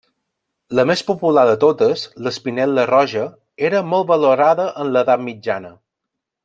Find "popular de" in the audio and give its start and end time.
1.09-1.53